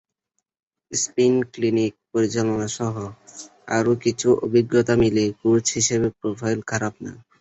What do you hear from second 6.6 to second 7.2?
খারাপ না।